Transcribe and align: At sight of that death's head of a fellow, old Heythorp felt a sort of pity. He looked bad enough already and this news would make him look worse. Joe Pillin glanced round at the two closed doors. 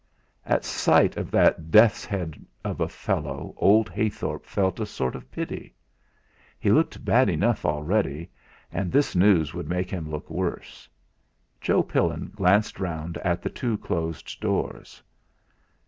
At 0.47 0.65
sight 0.65 1.15
of 1.15 1.29
that 1.29 1.69
death's 1.69 2.05
head 2.05 2.43
of 2.65 2.79
a 2.81 2.87
fellow, 2.89 3.53
old 3.55 3.87
Heythorp 3.87 4.47
felt 4.47 4.79
a 4.79 4.85
sort 4.87 5.13
of 5.15 5.29
pity. 5.29 5.75
He 6.59 6.71
looked 6.71 7.05
bad 7.05 7.29
enough 7.29 7.67
already 7.67 8.31
and 8.71 8.91
this 8.91 9.15
news 9.15 9.53
would 9.53 9.69
make 9.69 9.91
him 9.91 10.09
look 10.09 10.27
worse. 10.31 10.89
Joe 11.61 11.83
Pillin 11.83 12.31
glanced 12.35 12.79
round 12.79 13.19
at 13.19 13.43
the 13.43 13.51
two 13.51 13.77
closed 13.77 14.39
doors. 14.39 15.03